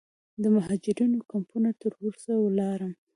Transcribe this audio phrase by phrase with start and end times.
[0.41, 2.91] د مهاجرینو کمپونو ته ورسره ولاړم.